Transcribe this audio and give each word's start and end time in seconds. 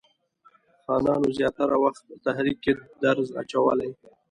خانانو 0.83 1.27
زیاتره 1.37 1.77
وخت 1.83 2.03
تحریک 2.25 2.57
کې 2.63 2.73
درز 3.01 3.27
اچولی. 3.41 3.91